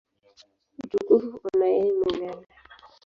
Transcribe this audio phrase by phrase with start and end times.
[0.83, 2.45] Utukufu una yeye milele.